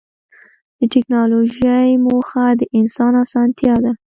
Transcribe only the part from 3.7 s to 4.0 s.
ده.